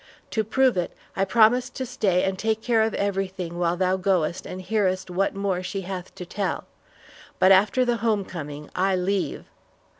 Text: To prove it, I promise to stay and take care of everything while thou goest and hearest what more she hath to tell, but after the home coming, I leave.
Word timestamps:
To 0.31 0.43
prove 0.43 0.77
it, 0.77 0.93
I 1.15 1.25
promise 1.25 1.69
to 1.69 1.85
stay 1.85 2.23
and 2.23 2.35
take 2.39 2.63
care 2.63 2.81
of 2.81 2.95
everything 2.95 3.59
while 3.59 3.77
thou 3.77 3.97
goest 3.97 4.47
and 4.47 4.59
hearest 4.59 5.11
what 5.11 5.35
more 5.35 5.61
she 5.61 5.81
hath 5.81 6.15
to 6.15 6.25
tell, 6.25 6.63
but 7.37 7.51
after 7.51 7.85
the 7.85 7.97
home 7.97 8.25
coming, 8.25 8.71
I 8.75 8.95
leave. 8.95 9.45